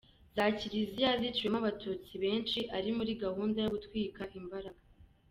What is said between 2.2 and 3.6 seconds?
benshi ari muri gahunda